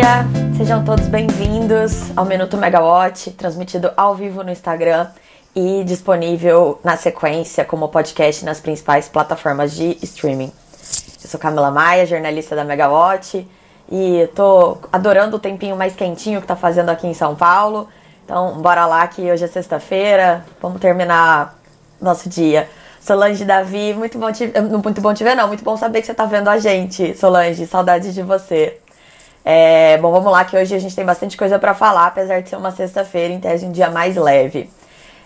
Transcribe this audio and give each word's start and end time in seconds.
dia! 0.00 0.24
Sejam 0.56 0.82
todos 0.82 1.06
bem-vindos 1.08 2.16
ao 2.16 2.24
Minuto 2.24 2.56
Megawatt, 2.56 3.32
transmitido 3.32 3.92
ao 3.94 4.14
vivo 4.14 4.42
no 4.42 4.50
Instagram 4.50 5.08
e 5.54 5.84
disponível 5.84 6.80
na 6.82 6.96
sequência 6.96 7.66
como 7.66 7.86
podcast 7.88 8.42
nas 8.42 8.60
principais 8.60 9.10
plataformas 9.10 9.74
de 9.74 9.98
streaming. 10.02 10.50
Eu 11.22 11.28
sou 11.28 11.38
Camila 11.38 11.70
Maia, 11.70 12.06
jornalista 12.06 12.56
da 12.56 12.64
Megawatt, 12.64 13.46
e 13.92 14.26
tô 14.34 14.78
adorando 14.90 15.36
o 15.36 15.38
tempinho 15.38 15.76
mais 15.76 15.94
quentinho 15.94 16.40
que 16.40 16.46
tá 16.46 16.56
fazendo 16.56 16.88
aqui 16.88 17.06
em 17.06 17.14
São 17.14 17.34
Paulo. 17.34 17.86
Então, 18.24 18.54
bora 18.62 18.86
lá 18.86 19.06
que 19.06 19.30
hoje 19.30 19.44
é 19.44 19.48
sexta-feira, 19.48 20.46
vamos 20.62 20.80
terminar 20.80 21.58
nosso 22.00 22.26
dia. 22.26 22.70
Solange 23.02 23.44
Davi, 23.44 23.92
muito 23.92 24.18
bom 24.18 24.32
te 24.32 24.50
muito 24.82 25.00
bom 25.02 25.12
te 25.12 25.22
ver, 25.22 25.34
não, 25.34 25.48
muito 25.48 25.62
bom 25.62 25.76
saber 25.76 26.00
que 26.00 26.06
você 26.06 26.14
tá 26.14 26.24
vendo 26.24 26.48
a 26.48 26.58
gente, 26.58 27.14
Solange, 27.18 27.66
saudade 27.66 28.14
de 28.14 28.22
você. 28.22 28.80
É, 29.44 29.96
bom, 29.98 30.10
vamos 30.10 30.30
lá 30.30 30.44
que 30.44 30.56
hoje 30.56 30.74
a 30.74 30.78
gente 30.78 30.94
tem 30.94 31.04
bastante 31.04 31.36
coisa 31.36 31.58
para 31.58 31.74
falar, 31.74 32.06
apesar 32.06 32.40
de 32.40 32.48
ser 32.48 32.56
uma 32.56 32.70
sexta-feira, 32.70 33.32
em 33.32 33.40
tese 33.40 33.64
um 33.64 33.72
dia 33.72 33.90
mais 33.90 34.16
leve. 34.16 34.70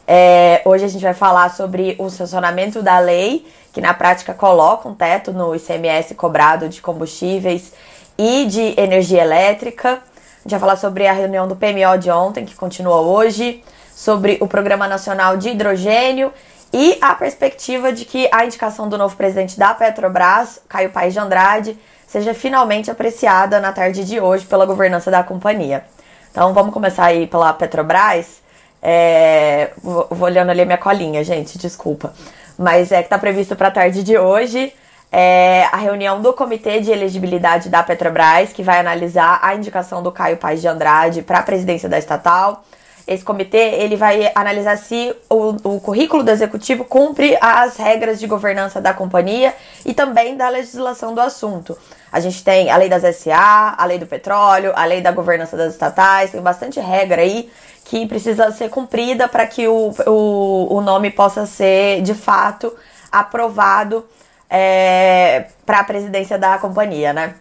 É, 0.07 0.63
hoje 0.65 0.85
a 0.85 0.89
gente 0.89 1.03
vai 1.03 1.15
falar 1.15 1.51
sobre 1.51 1.97
o 1.99 2.09
sancionamento 2.11 2.83
da 2.83 2.99
lei, 2.99 3.47
que 3.73 3.81
na 3.81 3.93
prática 3.93 4.33
coloca 4.33 4.89
um 4.89 4.95
teto 4.95 5.33
no 5.33 5.55
ICMS 5.55 6.15
cobrado 6.15 6.69
de 6.69 6.81
combustíveis 6.81 7.73
e 8.17 8.47
de 8.47 8.79
energia 8.79 9.23
elétrica. 9.23 9.95
A 9.95 10.43
gente 10.43 10.51
vai 10.51 10.61
falar 10.61 10.77
sobre 10.77 11.07
a 11.07 11.13
reunião 11.13 11.49
do 11.49 11.57
PMO 11.57 11.99
de 11.99 12.11
ontem, 12.11 12.45
que 12.45 12.55
continua 12.55 13.01
hoje, 13.01 13.65
sobre 13.95 14.39
o 14.41 14.47
Programa 14.47 14.87
Nacional 14.87 15.37
de 15.37 15.49
Hidrogênio 15.49 16.33
e 16.73 16.99
a 17.01 17.15
perspectiva 17.15 17.93
de 17.93 18.05
que 18.05 18.29
a 18.31 18.45
indicação 18.45 18.89
do 18.89 18.99
novo 18.99 19.17
presidente 19.17 19.59
da 19.59 19.73
Petrobras, 19.73 20.61
Caio 20.69 20.91
Paes 20.91 21.15
de 21.15 21.19
Andrade, 21.19 21.79
seja 22.15 22.33
finalmente 22.33 22.93
apreciada 22.93 23.59
na 23.59 23.73
tarde 23.73 24.05
de 24.05 24.21
hoje 24.21 24.47
pela 24.47 24.65
governança 24.65 25.11
da 25.11 25.25
companhia. 25.25 25.83
Então 26.31 26.55
vamos 26.55 26.73
começar 26.73 27.07
aí 27.07 27.27
pela 27.27 27.53
Petrobras. 27.53 28.41
É, 28.81 29.73
vou, 29.83 30.07
vou 30.09 30.27
olhando 30.29 30.51
ali 30.51 30.61
a 30.61 30.65
minha 30.65 30.79
colinha, 30.79 31.25
gente, 31.25 31.59
desculpa. 31.59 32.15
Mas 32.57 32.93
é 32.93 32.99
que 32.99 33.07
está 33.07 33.19
previsto 33.19 33.57
para 33.57 33.67
a 33.67 33.71
tarde 33.73 34.05
de 34.05 34.17
hoje 34.17 34.73
é, 35.11 35.65
a 35.73 35.77
reunião 35.77 36.23
do 36.23 36.33
Comitê 36.33 36.79
de 36.79 36.93
Elegibilidade 36.93 37.69
da 37.69 37.83
Petrobras, 37.83 38.53
que 38.53 38.63
vai 38.63 38.79
analisar 38.79 39.41
a 39.43 39.53
indicação 39.57 40.01
do 40.01 40.13
Caio 40.13 40.37
Paes 40.37 40.61
de 40.61 40.69
Andrade 40.69 41.21
para 41.21 41.41
a 41.41 41.43
presidência 41.43 41.89
da 41.89 41.99
estatal. 41.99 42.65
Esse 43.07 43.23
comitê 43.23 43.59
ele 43.59 43.97
vai 43.97 44.33
analisar 44.35 44.79
se 44.79 45.15
o, 45.29 45.57
o, 45.63 45.81
currículo 45.81 46.23
do 46.23 46.31
executivo 46.31 46.85
cumpre 46.85 47.37
as 47.39 47.77
regras 47.77 48.19
de 48.19 48.27
governança 48.27 48.81
da 48.81 48.95
companhia 48.95 49.55
e 49.85 49.93
também 49.93 50.37
da 50.37 50.49
legislação 50.49 51.15
do 51.15 51.21
assunto. 51.21 51.77
A 52.11 52.19
gente 52.19 52.43
tem 52.43 52.71
a 52.71 52.77
lei 52.79 52.89
das 52.89 53.03
SA, 53.17 53.75
a 53.77 53.85
lei 53.85 53.99
do 53.99 54.07
petróleo, 54.07 54.73
a 54.75 54.87
lei 54.87 55.03
da 55.03 55.13
governança 55.13 55.55
das 55.55 55.75
estatais, 55.75 56.31
tem 56.31 56.41
bastante 56.41 56.81
regra 56.81 57.21
aí 57.21 57.51
que 57.85 58.07
precisa 58.07 58.51
ser 58.53 58.71
cumprida 58.71 59.29
para 59.29 59.47
que 59.47 59.69
o, 59.69 59.95
o, 60.07 60.77
o 60.77 60.81
nome 60.81 61.11
possa 61.11 61.45
ser 61.45 62.01
de 62.01 62.15
fato 62.15 62.75
aprovado 63.13 64.07
é, 64.49 65.47
para 65.67 65.81
a 65.81 65.85
presidência 65.85 66.39
da 66.39 66.57
companhia, 66.59 67.13
né? 67.13 67.35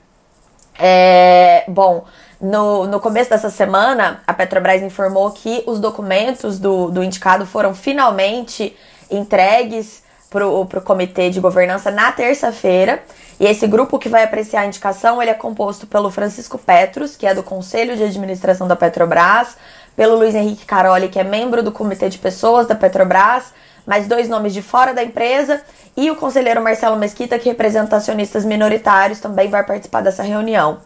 É, 0.77 1.63
bom, 1.67 2.05
no, 2.41 2.85
no 2.87 2.99
começo 2.99 3.29
dessa 3.29 3.49
semana, 3.49 4.21
a 4.27 4.33
Petrobras 4.33 4.81
informou 4.81 5.31
que 5.31 5.63
os 5.65 5.79
documentos 5.79 6.59
do, 6.59 6.91
do 6.91 7.03
indicado 7.03 7.45
foram 7.45 7.73
finalmente 7.73 8.75
entregues 9.09 10.03
para 10.29 10.47
o 10.47 10.65
comitê 10.81 11.29
de 11.29 11.39
governança 11.39 11.91
na 11.91 12.11
terça-feira. 12.11 13.03
E 13.39 13.45
esse 13.45 13.67
grupo 13.67 13.99
que 13.99 14.09
vai 14.09 14.23
apreciar 14.23 14.61
a 14.61 14.65
indicação, 14.65 15.21
ele 15.21 15.31
é 15.31 15.33
composto 15.33 15.85
pelo 15.85 16.09
Francisco 16.09 16.57
Petros, 16.57 17.15
que 17.15 17.27
é 17.27 17.35
do 17.35 17.43
Conselho 17.43 17.95
de 17.95 18.03
Administração 18.03 18.67
da 18.67 18.75
Petrobras, 18.75 19.57
pelo 19.95 20.15
Luiz 20.15 20.33
Henrique 20.33 20.65
Caroli, 20.65 21.09
que 21.09 21.19
é 21.19 21.23
membro 21.23 21.61
do 21.61 21.71
Comitê 21.71 22.09
de 22.09 22.17
Pessoas 22.17 22.67
da 22.67 22.73
Petrobras, 22.73 23.53
mais 23.85 24.07
dois 24.07 24.27
nomes 24.27 24.53
de 24.53 24.61
fora 24.61 24.93
da 24.93 25.03
empresa, 25.03 25.61
e 25.95 26.09
o 26.09 26.15
conselheiro 26.15 26.63
Marcelo 26.63 26.95
Mesquita, 26.95 27.37
que 27.37 27.49
representa 27.49 27.97
acionistas 27.97 28.43
minoritários, 28.43 29.19
também 29.19 29.49
vai 29.49 29.63
participar 29.63 30.01
dessa 30.01 30.23
reunião. 30.23 30.79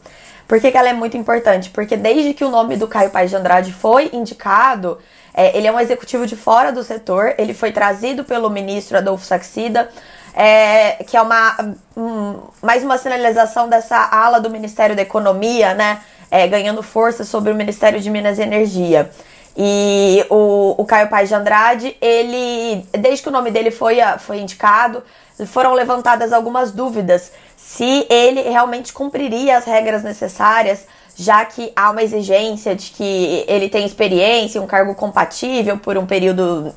Por 0.48 0.62
que, 0.62 0.72
que 0.72 0.78
ela 0.78 0.90
é 0.90 0.94
muito 0.94 1.18
importante? 1.18 1.70
Porque 1.70 1.98
desde 1.98 2.34
que 2.34 2.46
o 2.46 2.50
nome 2.50 2.78
do 2.78 2.88
Caio 2.88 3.10
Paes 3.10 3.30
de 3.30 3.36
Andrade 3.36 3.74
foi 3.74 4.10
indicado, 4.14 4.98
é, 5.34 5.56
ele 5.56 5.68
é 5.68 5.72
um 5.72 5.80
executivo 5.80 6.26
de 6.26 6.36
fora 6.36 6.72
do 6.72 6.84
setor, 6.84 7.36
ele 7.38 7.54
foi 7.54 7.72
trazido 7.72 8.24
pelo 8.24 8.50
ministro 8.50 8.98
Adolfo 8.98 9.26
Saxida, 9.26 9.90
é, 10.34 11.04
que 11.04 11.18
é 11.18 11.22
uma 11.22 11.76
um, 11.96 12.40
mais 12.62 12.84
uma 12.84 12.98
sinalização 12.98 13.68
dessa 13.68 13.98
ala 13.98 14.40
do 14.40 14.50
Ministério 14.50 14.96
da 14.96 15.02
Economia, 15.02 15.74
né? 15.74 16.00
É, 16.30 16.48
ganhando 16.48 16.84
força 16.84 17.24
sobre 17.24 17.52
o 17.52 17.56
Ministério 17.56 18.00
de 18.00 18.10
Minas 18.10 18.38
e 18.38 18.42
Energia. 18.42 19.10
E 19.56 20.24
o, 20.30 20.76
o 20.78 20.86
Caio 20.86 21.10
Paes 21.10 21.30
de 21.30 21.36
Andrade, 21.36 21.98
ele, 22.00 22.86
desde 22.92 23.24
que 23.24 23.30
o 23.30 23.32
nome 23.32 23.50
dele 23.50 23.72
foi, 23.72 23.98
foi 24.20 24.40
indicado, 24.40 25.04
foram 25.48 25.74
levantadas 25.74 26.32
algumas 26.32 26.72
dúvidas 26.72 27.32
se 27.58 28.06
ele 28.08 28.42
realmente 28.42 28.94
cumpriria 28.94 29.58
as 29.58 29.66
regras 29.66 30.04
necessárias, 30.04 30.86
já 31.16 31.44
que 31.44 31.74
há 31.76 31.90
uma 31.90 32.04
exigência 32.04 32.76
de 32.76 32.92
que 32.92 33.44
ele 33.48 33.68
tenha 33.68 33.88
experiência, 33.88 34.62
um 34.62 34.68
cargo 34.68 34.94
compatível 34.94 35.78
por 35.80 35.98
um 35.98 36.06
período 36.06 36.72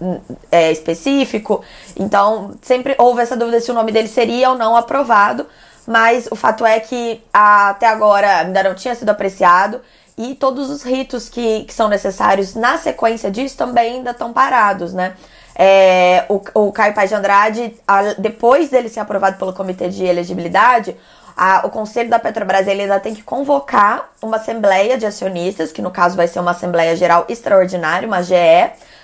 é, 0.51 0.73
específico. 0.73 1.63
Então, 1.95 2.55
sempre 2.63 2.95
houve 2.99 3.21
essa 3.21 3.37
dúvida 3.37 3.61
se 3.61 3.71
o 3.71 3.75
nome 3.75 3.93
dele 3.93 4.09
seria 4.09 4.49
ou 4.49 4.57
não 4.57 4.75
aprovado, 4.75 5.47
mas 5.87 6.27
o 6.31 6.37
fato 6.37 6.65
é 6.65 6.81
que 6.81 7.21
até 7.31 7.87
agora 7.87 8.39
ainda 8.39 8.63
não 8.63 8.75
tinha 8.75 8.95
sido 8.95 9.11
apreciado 9.11 9.83
e 10.17 10.35
todos 10.35 10.71
os 10.71 10.83
ritos 10.83 11.29
que, 11.29 11.65
que 11.65 11.75
são 11.75 11.89
necessários 11.89 12.55
na 12.55 12.79
sequência 12.79 13.31
disso 13.31 13.57
também 13.57 13.97
ainda 13.97 14.13
estão 14.13 14.33
parados, 14.33 14.95
né? 14.95 15.15
É, 15.63 16.25
o, 16.31 16.41
o 16.55 16.73
Caio 16.73 16.95
Paz 16.95 17.11
de 17.11 17.15
Andrade, 17.15 17.77
a, 17.87 18.15
depois 18.15 18.71
dele 18.71 18.89
ser 18.89 19.01
aprovado 19.01 19.37
pelo 19.37 19.53
Comitê 19.53 19.91
de 19.91 20.07
Elegibilidade, 20.07 20.97
a, 21.37 21.67
o 21.67 21.71
Conselho 21.71 22.09
da 22.09 22.19
Petrobras 22.19 22.67
ele 22.67 22.81
ainda 22.81 22.99
tem 22.99 23.15
que 23.15 23.23
convocar 23.23 24.09
uma 24.23 24.39
Assembleia 24.39 24.97
de 24.97 25.05
Acionistas, 25.05 25.71
que 25.71 25.83
no 25.83 25.91
caso 25.91 26.17
vai 26.17 26.27
ser 26.27 26.41
uma 26.41 26.53
Assembleia 26.53 26.97
Geral 26.97 27.27
Extraordinária, 27.29 28.09
uma 28.09 28.23
GE, 28.23 28.35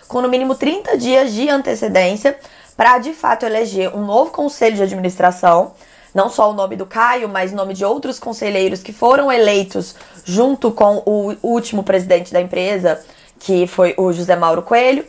com 0.09 0.23
no 0.23 0.31
mínimo 0.31 0.55
30 0.55 0.97
dias 0.97 1.33
de 1.33 1.47
antecedência 1.51 2.39
para 2.75 2.97
de 2.97 3.13
fato 3.13 3.45
eleger 3.45 3.95
um 3.95 4.07
novo 4.07 4.31
Conselho 4.31 4.77
de 4.77 4.83
Administração 4.83 5.75
não 6.15 6.31
só 6.31 6.51
o 6.51 6.55
nome 6.55 6.77
do 6.77 6.87
Caio, 6.87 7.29
mas 7.29 7.53
o 7.53 7.55
nome 7.55 7.75
de 7.75 7.85
outros 7.85 8.19
conselheiros 8.19 8.83
que 8.83 8.95
foram 8.95 9.31
eleitos 9.31 9.95
junto 10.25 10.71
com 10.71 11.03
o 11.05 11.37
último 11.43 11.83
presidente 11.83 12.33
da 12.33 12.41
empresa, 12.41 13.05
que 13.39 13.67
foi 13.67 13.93
o 13.99 14.11
José 14.11 14.35
Mauro 14.35 14.63
Coelho. 14.63 15.05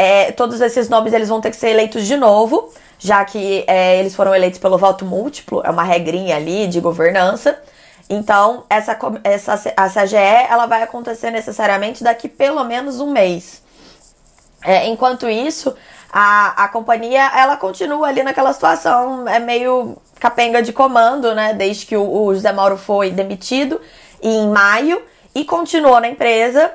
É, 0.00 0.30
todos 0.30 0.60
esses 0.60 0.88
nomes 0.88 1.12
eles 1.12 1.28
vão 1.28 1.40
ter 1.40 1.50
que 1.50 1.56
ser 1.56 1.70
eleitos 1.70 2.06
de 2.06 2.16
novo, 2.16 2.72
já 3.00 3.24
que 3.24 3.64
é, 3.66 3.98
eles 3.98 4.14
foram 4.14 4.32
eleitos 4.32 4.60
pelo 4.60 4.78
voto 4.78 5.04
múltiplo, 5.04 5.60
é 5.64 5.70
uma 5.70 5.82
regrinha 5.82 6.36
ali 6.36 6.68
de 6.68 6.78
governança. 6.80 7.60
Então, 8.08 8.62
essa, 8.70 8.96
essa 9.24 9.54
a 9.76 9.88
CGE 9.88 10.14
ela 10.48 10.66
vai 10.66 10.84
acontecer 10.84 11.32
necessariamente 11.32 12.04
daqui 12.04 12.28
pelo 12.28 12.62
menos 12.62 13.00
um 13.00 13.10
mês. 13.10 13.60
É, 14.62 14.86
enquanto 14.86 15.28
isso, 15.28 15.74
a, 16.12 16.62
a 16.62 16.68
companhia 16.68 17.32
ela 17.36 17.56
continua 17.56 18.06
ali 18.06 18.22
naquela 18.22 18.52
situação, 18.52 19.26
é 19.26 19.40
meio 19.40 19.96
capenga 20.20 20.62
de 20.62 20.72
comando, 20.72 21.34
né? 21.34 21.54
Desde 21.54 21.84
que 21.84 21.96
o, 21.96 22.08
o 22.08 22.32
José 22.32 22.52
Mauro 22.52 22.76
foi 22.76 23.10
demitido 23.10 23.80
em 24.22 24.46
maio 24.46 25.02
e 25.34 25.44
continuou 25.44 26.00
na 26.00 26.06
empresa 26.06 26.72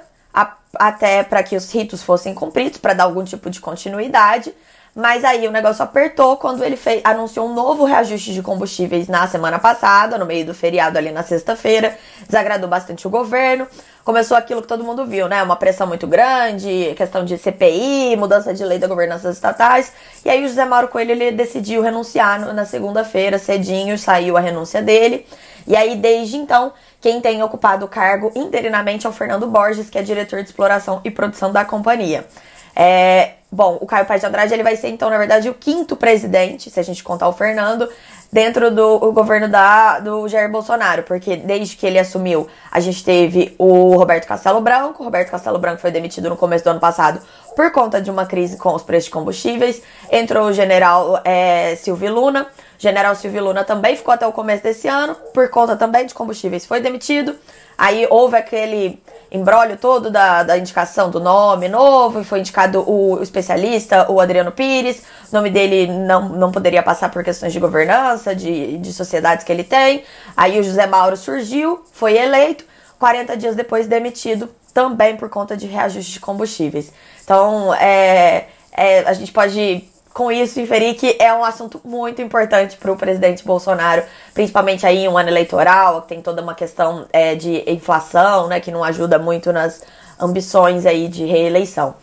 até 0.77 1.23
para 1.23 1.43
que 1.43 1.55
os 1.55 1.71
ritos 1.71 2.01
fossem 2.03 2.33
cumpridos, 2.33 2.77
para 2.77 2.93
dar 2.93 3.03
algum 3.05 3.23
tipo 3.23 3.49
de 3.49 3.59
continuidade. 3.59 4.53
Mas 4.95 5.23
aí 5.23 5.47
o 5.47 5.51
negócio 5.51 5.83
apertou 5.83 6.37
quando 6.37 6.63
ele 6.63 6.77
fez, 6.77 7.01
anunciou 7.03 7.47
um 7.47 7.53
novo 7.53 7.83
reajuste 7.83 8.31
de 8.31 8.43
combustíveis 8.43 9.07
na 9.07 9.27
semana 9.27 9.57
passada, 9.57 10.19
no 10.19 10.25
meio 10.25 10.45
do 10.45 10.53
feriado 10.53 10.99
ali 10.99 11.09
na 11.09 11.23
sexta-feira. 11.23 11.97
Desagradou 12.27 12.69
bastante 12.69 13.07
o 13.07 13.09
governo. 13.09 13.67
Começou 14.03 14.37
aquilo 14.37 14.61
que 14.61 14.67
todo 14.67 14.83
mundo 14.83 15.03
viu, 15.03 15.27
né? 15.27 15.41
Uma 15.41 15.55
pressão 15.55 15.87
muito 15.87 16.05
grande, 16.05 16.93
questão 16.95 17.25
de 17.25 17.39
CPI, 17.39 18.15
mudança 18.17 18.53
de 18.53 18.63
lei 18.63 18.77
da 18.77 18.85
governança 18.87 19.31
estatais. 19.31 19.91
E 20.23 20.29
aí 20.29 20.45
o 20.45 20.47
José 20.47 20.63
Mauro 20.63 20.87
Coelho 20.87 21.11
ele 21.11 21.31
decidiu 21.31 21.81
renunciar 21.81 22.53
na 22.53 22.65
segunda-feira, 22.65 23.39
cedinho, 23.39 23.97
saiu 23.97 24.37
a 24.37 24.41
renúncia 24.41 24.79
dele. 24.79 25.25
E 25.65 25.75
aí, 25.75 25.95
desde 25.95 26.37
então, 26.37 26.73
quem 27.03 27.19
tem 27.19 27.43
ocupado 27.43 27.85
o 27.85 27.89
cargo 27.89 28.31
interinamente 28.33 29.05
é 29.05 29.09
o 29.09 29.11
Fernando 29.11 29.45
Borges, 29.45 29.89
que 29.89 29.97
é 29.99 30.01
diretor 30.01 30.41
de 30.41 30.47
exploração 30.47 31.01
e 31.03 31.11
produção 31.11 31.51
da 31.51 31.65
companhia. 31.65 32.25
É, 32.73 33.33
bom, 33.51 33.77
o 33.81 33.85
Caio 33.85 34.05
Paz 34.05 34.21
de 34.21 34.27
Andrade 34.27 34.53
ele 34.53 34.63
vai 34.63 34.77
ser, 34.77 34.87
então, 34.87 35.09
na 35.09 35.17
verdade, 35.17 35.49
o 35.49 35.53
quinto 35.53 35.97
presidente, 35.97 36.71
se 36.71 36.79
a 36.79 36.83
gente 36.83 37.03
contar 37.03 37.27
o 37.27 37.33
Fernando, 37.33 37.89
dentro 38.31 38.71
do 38.71 39.11
governo 39.11 39.49
da, 39.49 39.99
do 39.99 40.29
Jair 40.29 40.49
Bolsonaro, 40.49 41.03
porque 41.03 41.35
desde 41.35 41.75
que 41.75 41.85
ele 41.85 41.99
assumiu, 41.99 42.47
a 42.71 42.79
gente 42.79 43.03
teve 43.03 43.53
o 43.59 43.97
Roberto 43.97 44.25
Castelo 44.25 44.61
Branco. 44.61 45.03
O 45.03 45.05
Roberto 45.05 45.29
Castelo 45.29 45.59
Branco 45.59 45.81
foi 45.81 45.91
demitido 45.91 46.29
no 46.29 46.37
começo 46.37 46.63
do 46.63 46.69
ano 46.69 46.79
passado 46.79 47.21
por 47.53 47.69
conta 47.73 48.01
de 48.01 48.09
uma 48.09 48.25
crise 48.25 48.57
com 48.57 48.73
os 48.73 48.81
preços 48.81 49.05
de 49.05 49.11
combustíveis. 49.11 49.83
Entrou 50.09 50.47
o 50.47 50.53
general 50.53 51.19
é, 51.25 51.75
Silvio 51.75 52.13
Luna. 52.13 52.47
General 52.83 53.15
Silvio 53.15 53.45
Luna 53.45 53.63
também 53.63 53.95
ficou 53.95 54.13
até 54.13 54.27
o 54.27 54.33
começo 54.33 54.61
desse 54.61 54.89
ano, 54.89 55.15
por 55.33 55.49
conta 55.49 55.77
também 55.77 56.05
de 56.05 56.13
combustíveis, 56.13 56.65
foi 56.65 56.81
demitido. 56.81 57.33
Aí 57.77 58.05
houve 58.09 58.35
aquele 58.35 59.01
embrólio 59.31 59.77
todo 59.77 60.11
da, 60.11 60.43
da 60.43 60.57
indicação 60.57 61.09
do 61.09 61.17
nome 61.17 61.69
novo, 61.69 62.19
e 62.19 62.25
foi 62.25 62.41
indicado 62.41 62.81
o, 62.81 63.19
o 63.19 63.23
especialista, 63.23 64.11
o 64.11 64.19
Adriano 64.19 64.51
Pires. 64.51 65.01
O 65.31 65.35
nome 65.35 65.49
dele 65.49 65.87
não, 65.87 66.27
não 66.27 66.51
poderia 66.51 66.83
passar 66.83 67.09
por 67.09 67.23
questões 67.23 67.53
de 67.53 67.59
governança, 67.59 68.35
de, 68.35 68.77
de 68.77 68.91
sociedades 68.91 69.45
que 69.45 69.51
ele 69.53 69.63
tem. 69.63 70.03
Aí 70.35 70.59
o 70.59 70.63
José 70.63 70.85
Mauro 70.85 71.15
surgiu, 71.15 71.85
foi 71.93 72.17
eleito, 72.17 72.65
40 72.99 73.37
dias 73.37 73.55
depois 73.55 73.87
demitido, 73.87 74.49
também 74.73 75.15
por 75.15 75.29
conta 75.29 75.55
de 75.55 75.67
reajuste 75.67 76.11
de 76.11 76.19
combustíveis. 76.19 76.91
Então, 77.23 77.73
é, 77.75 78.47
é, 78.73 78.99
a 79.07 79.13
gente 79.13 79.31
pode 79.31 79.87
com 80.13 80.31
isso 80.31 80.59
inferir 80.59 80.95
que 80.95 81.17
é 81.19 81.33
um 81.33 81.43
assunto 81.43 81.81
muito 81.83 82.21
importante 82.21 82.77
para 82.77 82.91
o 82.91 82.95
presidente 82.95 83.43
Bolsonaro, 83.43 84.03
principalmente 84.33 84.85
aí 84.85 84.99
em 84.99 85.07
um 85.07 85.17
ano 85.17 85.29
eleitoral, 85.29 86.03
que 86.03 86.09
tem 86.09 86.21
toda 86.21 86.41
uma 86.41 86.53
questão 86.53 87.07
é, 87.11 87.33
de 87.33 87.63
inflação, 87.69 88.47
né, 88.47 88.59
que 88.59 88.71
não 88.71 88.83
ajuda 88.83 89.17
muito 89.17 89.51
nas 89.51 89.81
ambições 90.19 90.85
aí 90.85 91.07
de 91.07 91.25
reeleição. 91.25 91.95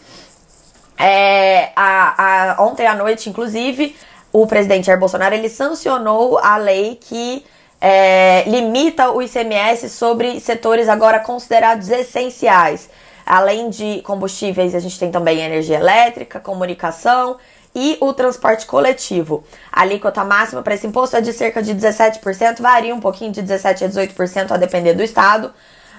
É, 0.99 1.71
a, 1.77 2.57
a, 2.59 2.63
ontem 2.63 2.87
à 2.87 2.95
noite, 2.95 3.31
inclusive, 3.31 3.97
o 4.33 4.47
presidente 4.47 4.87
Jair 4.87 4.99
Bolsonaro 4.99 5.35
ele 5.35 5.49
sancionou 5.49 6.39
a 6.39 6.57
lei 6.57 6.97
que 7.01 7.45
é, 7.81 8.45
limita 8.47 9.11
o 9.11 9.23
ICMS 9.23 9.89
sobre 9.89 10.41
setores 10.41 10.89
agora 10.89 11.21
considerados 11.21 11.89
essenciais. 11.89 12.91
Além 13.25 13.71
de 13.71 14.03
combustíveis, 14.03 14.75
a 14.75 14.81
gente 14.81 14.99
tem 14.99 15.11
também 15.11 15.41
energia 15.41 15.77
elétrica, 15.77 16.41
comunicação 16.41 17.39
e 17.75 17.97
o 18.01 18.13
transporte 18.13 18.67
coletivo. 18.67 19.45
A 19.71 19.83
alíquota 19.83 20.25
máxima 20.25 20.63
para 20.63 20.75
esse 20.75 20.87
imposto 20.87 21.17
é 21.17 21.21
de 21.21 21.33
cerca 21.33 21.63
de 21.63 21.75
17%, 21.75 22.61
varia 22.61 22.95
um 22.95 23.01
pouquinho 23.01 23.33
de 23.33 23.43
17% 23.43 23.85
a 23.85 23.89
18% 23.89 24.51
a 24.51 24.57
depender 24.57 24.95
do 24.95 25.03
estado. 25.03 25.53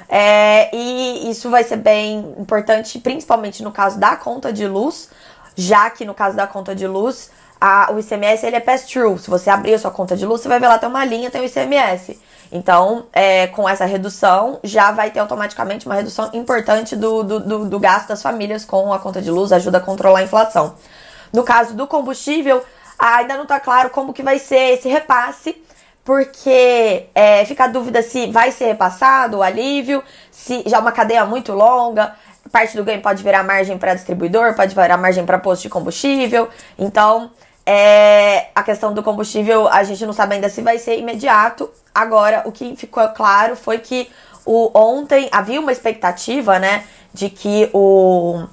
É, 0.10 0.70
e 0.76 1.32
isso 1.32 1.50
vai 1.50 1.64
ser 1.64 1.78
bem 1.78 2.36
importante, 2.38 3.00
principalmente 3.00 3.64
no 3.64 3.72
caso 3.72 3.98
da 3.98 4.18
conta 4.18 4.52
de 4.52 4.68
luz, 4.68 5.10
já 5.56 5.90
que 5.90 6.04
no 6.04 6.14
caso 6.14 6.36
da 6.36 6.46
conta 6.46 6.76
de 6.76 6.86
luz, 6.86 7.32
a, 7.62 7.92
o 7.94 8.00
ICMS 8.00 8.46
ele 8.46 8.58
é 8.58 8.60
pass-through. 8.60 9.20
Se 9.20 9.30
você 9.30 9.50
abrir 9.50 9.74
a 9.76 9.80
sua 9.80 9.92
conta 9.92 10.18
de 10.18 10.26
luz, 10.26 10.42
você 10.42 10.50
vai 10.50 10.60
ver 10.60 10.68
lá 10.68 10.78
tem 10.78 10.90
uma 10.90 11.06
linha, 11.06 11.32
tem 11.32 11.40
o 11.40 11.46
ICMS. 11.46 12.20
Então, 12.52 13.06
é, 13.14 13.48
com 13.48 13.70
essa 13.70 13.86
redução, 13.86 14.60
já 14.62 14.92
vai 14.92 15.12
ter 15.12 15.20
automaticamente 15.20 15.86
uma 15.86 15.96
redução 15.96 16.30
importante 16.34 16.98
do, 16.98 17.24
do, 17.24 17.40
do, 17.40 17.66
do 17.70 17.80
gasto 17.80 18.10
das 18.10 18.22
famílias 18.22 18.66
com 18.66 18.92
a 18.92 19.00
conta 19.00 19.22
de 19.22 19.32
luz, 19.32 19.54
ajuda 19.54 19.78
a 19.78 19.82
controlar 19.82 20.20
a 20.20 20.24
inflação. 20.24 20.76
No 21.32 21.44
caso 21.44 21.74
do 21.74 21.88
combustível, 21.88 22.64
ainda 22.98 23.36
não 23.36 23.44
está 23.44 23.60
claro 23.60 23.90
como 23.90 24.14
que 24.14 24.24
vai 24.24 24.40
ser 24.40 24.74
esse 24.74 24.88
repasse, 24.90 25.62
porque 26.04 27.08
é, 27.14 27.46
fica 27.46 27.66
a 27.66 27.68
dúvida 27.68 28.02
se 28.02 28.28
vai 28.32 28.52
ser 28.52 28.66
repassado 28.66 29.38
o 29.38 29.44
alívio, 29.44 30.04
se 30.32 30.64
já 30.66 30.78
é 30.78 30.80
uma 30.80 30.92
cadeia 30.92 31.26
muito 31.26 31.54
longa, 31.54 32.16
parte 32.52 32.76
do 32.76 32.84
ganho 32.84 33.02
pode 33.02 33.24
virar 33.24 33.44
margem 33.44 33.78
para 33.78 33.94
distribuidor, 33.94 34.56
pode 34.56 34.76
virar 34.76 34.98
margem 34.98 35.26
para 35.26 35.38
posto 35.38 35.64
de 35.64 35.70
combustível. 35.70 36.50
Então, 36.78 37.32
é, 37.66 38.48
a 38.56 38.64
questão 38.64 38.94
do 38.94 39.04
combustível, 39.04 39.68
a 39.68 39.84
gente 39.84 40.06
não 40.06 40.14
sabe 40.14 40.36
ainda 40.36 40.50
se 40.50 40.62
vai 40.62 40.78
ser 40.78 40.98
imediato. 40.98 41.70
Agora, 41.94 42.44
o 42.46 42.52
que 42.52 42.76
ficou 42.76 43.08
claro 43.10 43.56
foi 43.56 43.78
que 43.80 44.10
o, 44.46 44.72
ontem 44.74 45.30
havia 45.32 45.60
uma 45.60 45.72
expectativa, 45.72 46.58
né, 46.58 46.84
de 47.14 47.30
que 47.30 47.70
o 47.74 48.46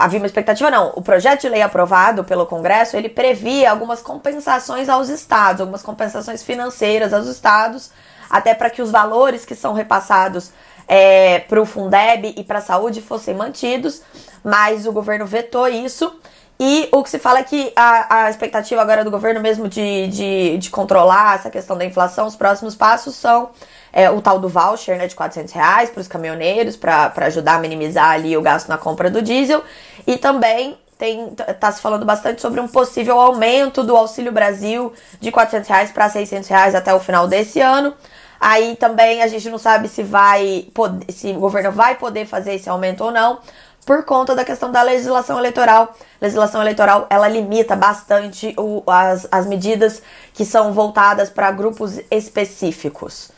havia 0.00 0.18
uma 0.18 0.26
expectativa 0.26 0.70
não. 0.70 0.92
O 0.96 1.02
projeto 1.02 1.42
de 1.42 1.48
lei 1.50 1.60
aprovado 1.60 2.24
pelo 2.24 2.46
Congresso, 2.46 2.96
ele 2.96 3.08
previa 3.08 3.70
algumas 3.70 4.00
compensações 4.00 4.88
aos 4.88 5.10
estados, 5.10 5.60
algumas 5.60 5.82
compensações 5.82 6.42
financeiras 6.42 7.12
aos 7.12 7.26
estados, 7.26 7.90
até 8.30 8.54
para 8.54 8.70
que 8.70 8.80
os 8.80 8.90
valores 8.90 9.44
que 9.44 9.54
são 9.54 9.74
repassados 9.74 10.52
é, 10.88 11.40
para 11.40 11.60
o 11.60 11.66
Fundeb 11.66 12.34
e 12.34 12.42
para 12.42 12.58
a 12.58 12.62
saúde 12.62 13.02
fossem 13.02 13.34
mantidos, 13.34 14.00
mas 14.42 14.86
o 14.86 14.92
governo 14.92 15.26
vetou 15.26 15.68
isso. 15.68 16.18
E 16.62 16.90
o 16.92 17.02
que 17.02 17.08
se 17.08 17.18
fala 17.18 17.38
é 17.38 17.42
que 17.42 17.72
a, 17.74 18.24
a 18.24 18.30
expectativa 18.30 18.82
agora 18.82 19.02
do 19.02 19.10
governo 19.10 19.40
mesmo 19.40 19.66
de, 19.66 20.08
de, 20.08 20.58
de 20.58 20.68
controlar 20.68 21.36
essa 21.36 21.48
questão 21.48 21.74
da 21.74 21.86
inflação, 21.86 22.26
os 22.26 22.36
próximos 22.36 22.74
passos 22.74 23.14
são 23.14 23.48
é, 23.90 24.10
o 24.10 24.20
tal 24.20 24.38
do 24.38 24.46
voucher 24.46 24.98
né, 24.98 25.06
de 25.06 25.14
400 25.14 25.54
reais 25.54 25.88
para 25.88 26.02
os 26.02 26.06
caminhoneiros, 26.06 26.76
para 26.76 27.14
ajudar 27.16 27.54
a 27.54 27.58
minimizar 27.58 28.10
ali 28.10 28.36
o 28.36 28.42
gasto 28.42 28.68
na 28.68 28.76
compra 28.76 29.10
do 29.10 29.22
diesel. 29.22 29.64
E 30.06 30.18
também 30.18 30.76
tem, 30.98 31.30
tá 31.30 31.72
se 31.72 31.80
falando 31.80 32.04
bastante 32.04 32.42
sobre 32.42 32.60
um 32.60 32.68
possível 32.68 33.18
aumento 33.18 33.82
do 33.82 33.96
Auxílio 33.96 34.30
Brasil 34.30 34.92
de 35.18 35.32
400 35.32 35.66
reais 35.66 35.90
para 35.90 36.10
600 36.10 36.46
reais 36.46 36.74
até 36.74 36.92
o 36.92 37.00
final 37.00 37.26
desse 37.26 37.58
ano. 37.58 37.94
Aí 38.38 38.76
também 38.76 39.22
a 39.22 39.26
gente 39.28 39.48
não 39.50 39.58
sabe 39.58 39.88
se 39.88 40.02
vai 40.02 40.68
se 41.10 41.30
o 41.32 41.40
governo 41.40 41.72
vai 41.72 41.94
poder 41.96 42.26
fazer 42.26 42.54
esse 42.54 42.70
aumento 42.70 43.04
ou 43.04 43.10
não, 43.10 43.38
por 43.84 44.04
conta 44.04 44.34
da 44.34 44.44
questão 44.44 44.70
da 44.70 44.82
legislação 44.82 45.38
eleitoral. 45.38 45.94
A 46.20 46.24
legislação 46.24 46.60
eleitoral 46.60 47.06
ela 47.10 47.28
limita 47.28 47.74
bastante 47.74 48.54
o, 48.56 48.82
as, 48.86 49.26
as 49.30 49.46
medidas 49.46 50.02
que 50.32 50.44
são 50.44 50.72
voltadas 50.72 51.30
para 51.30 51.50
grupos 51.50 51.98
específicos. 52.10 53.30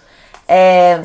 É, 0.46 1.02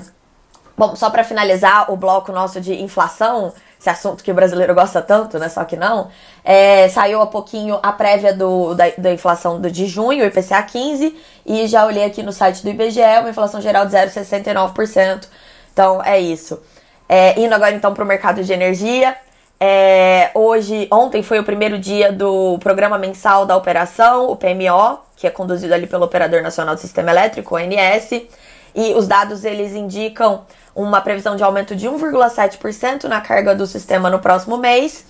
bom, 0.78 0.96
só 0.96 1.10
para 1.10 1.24
finalizar 1.24 1.92
o 1.92 1.96
bloco 1.96 2.32
nosso 2.32 2.60
de 2.60 2.74
inflação, 2.82 3.54
esse 3.80 3.90
assunto 3.90 4.24
que 4.24 4.32
o 4.32 4.34
brasileiro 4.34 4.74
gosta 4.74 5.02
tanto, 5.02 5.38
né? 5.38 5.50
Só 5.50 5.64
que 5.64 5.76
não. 5.76 6.10
É, 6.44 6.90
saiu 6.90 7.22
há 7.22 7.28
pouquinho 7.28 7.80
a 7.84 7.92
prévia 7.92 8.34
do, 8.34 8.74
da, 8.74 8.86
da 8.98 9.14
inflação 9.14 9.62
do, 9.62 9.70
de 9.70 9.86
junho, 9.86 10.26
IPCA 10.26 10.64
15, 10.64 11.16
e 11.46 11.68
já 11.68 11.86
olhei 11.86 12.04
aqui 12.04 12.24
no 12.24 12.34
site 12.34 12.64
do 12.64 12.70
IBGE, 12.70 13.02
uma 13.20 13.30
inflação 13.30 13.62
geral 13.62 13.86
de 13.86 13.94
0,69%. 13.94 15.28
Então 15.72 16.04
é 16.04 16.20
isso. 16.20 16.60
É, 17.08 17.40
indo 17.40 17.54
agora 17.54 17.74
então 17.76 17.94
para 17.94 18.04
o 18.04 18.08
mercado 18.08 18.44
de 18.44 18.52
energia. 18.52 19.16
É, 19.60 20.30
hoje, 20.36 20.88
ontem 20.92 21.24
foi 21.24 21.40
o 21.40 21.44
primeiro 21.44 21.80
dia 21.80 22.12
do 22.12 22.60
programa 22.60 22.98
mensal 22.98 23.46
da 23.46 23.56
operação, 23.56 24.30
o 24.30 24.36
PMO, 24.36 25.00
que 25.16 25.26
é 25.26 25.32
conduzido 25.32 25.74
ali 25.74 25.88
pelo 25.88 26.06
Operador 26.06 26.44
Nacional 26.44 26.76
do 26.76 26.82
Sistema 26.82 27.10
Elétrico, 27.10 27.56
ONS. 27.56 28.28
E 28.76 28.94
os 28.94 29.08
dados 29.08 29.44
eles 29.44 29.74
indicam 29.74 30.46
uma 30.76 31.02
previsão 31.02 31.36
de 31.36 31.44
aumento 31.44 31.76
de 31.76 31.88
1,7% 31.88 33.06
na 33.06 33.20
carga 33.20 33.56
do 33.56 33.66
sistema 33.66 34.10
no 34.12 34.20
próximo 34.20 34.58
mês. 34.58 35.06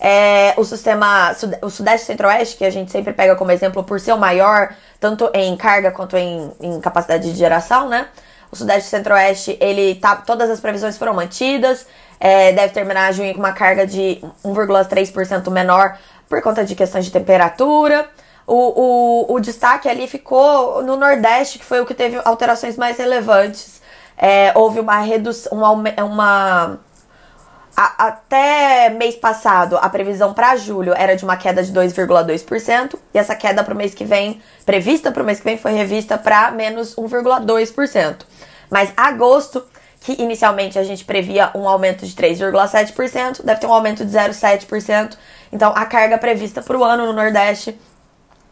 É, 0.00 0.54
o 0.56 0.64
sistema, 0.64 1.36
o 1.60 1.68
Sudeste 1.68 2.06
Centro-Oeste, 2.06 2.56
que 2.56 2.64
a 2.64 2.70
gente 2.70 2.90
sempre 2.90 3.12
pega 3.12 3.36
como 3.36 3.50
exemplo 3.50 3.84
por 3.84 4.00
ser 4.00 4.14
o 4.14 4.16
maior, 4.16 4.74
tanto 4.98 5.30
em 5.34 5.54
carga 5.58 5.90
quanto 5.90 6.16
em, 6.16 6.50
em 6.58 6.80
capacidade 6.80 7.30
de 7.30 7.38
geração, 7.38 7.86
né? 7.86 8.08
O 8.50 8.56
Sudeste 8.56 8.88
Centro-Oeste, 8.88 9.58
ele 9.60 9.96
tá, 9.96 10.16
todas 10.16 10.48
as 10.48 10.58
previsões 10.58 10.96
foram 10.96 11.12
mantidas, 11.12 11.86
é, 12.20 12.52
deve 12.52 12.74
terminar 12.74 13.12
junho 13.12 13.32
com 13.32 13.40
uma 13.40 13.52
carga 13.52 13.86
de 13.86 14.22
1,3% 14.44 15.50
menor 15.50 15.98
por 16.28 16.42
conta 16.42 16.62
de 16.64 16.74
questões 16.74 17.06
de 17.06 17.10
temperatura. 17.10 18.08
O, 18.46 19.30
o, 19.30 19.34
o 19.34 19.40
destaque 19.40 19.88
ali 19.88 20.06
ficou 20.06 20.82
no 20.82 20.96
Nordeste, 20.96 21.58
que 21.58 21.64
foi 21.64 21.80
o 21.80 21.86
que 21.86 21.94
teve 21.94 22.20
alterações 22.24 22.76
mais 22.76 22.98
relevantes. 22.98 23.80
É, 24.18 24.52
houve 24.54 24.80
uma 24.80 24.98
redução, 24.98 25.56
uma, 25.56 25.72
uma 26.04 26.78
a, 27.76 28.08
até 28.08 28.90
mês 28.90 29.14
passado, 29.16 29.78
a 29.80 29.88
previsão 29.88 30.34
para 30.34 30.54
julho 30.56 30.92
era 30.94 31.16
de 31.16 31.24
uma 31.24 31.36
queda 31.36 31.62
de 31.62 31.72
2,2%, 31.72 32.98
e 33.14 33.18
essa 33.18 33.34
queda 33.34 33.64
para 33.64 33.72
o 33.72 33.76
mês 33.76 33.94
que 33.94 34.04
vem, 34.04 34.42
prevista 34.66 35.10
para 35.10 35.22
o 35.22 35.26
mês 35.26 35.38
que 35.38 35.44
vem, 35.44 35.56
foi 35.56 35.72
revista 35.72 36.18
para 36.18 36.50
menos 36.50 36.94
1,2%. 36.96 38.26
Mas 38.68 38.92
agosto, 38.94 39.64
que 40.00 40.20
inicialmente 40.20 40.78
a 40.78 40.82
gente 40.82 41.04
previa 41.04 41.50
um 41.54 41.68
aumento 41.68 42.06
de 42.06 42.14
3,7%, 42.14 43.44
deve 43.44 43.60
ter 43.60 43.66
um 43.66 43.72
aumento 43.72 44.04
de 44.04 44.10
0,7%. 44.10 45.16
Então, 45.52 45.72
a 45.76 45.84
carga 45.84 46.16
prevista 46.16 46.62
para 46.62 46.76
o 46.76 46.82
ano 46.82 47.06
no 47.06 47.12
Nordeste 47.12 47.78